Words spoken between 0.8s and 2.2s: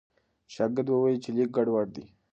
وویل چې لیک ګډوډ دی.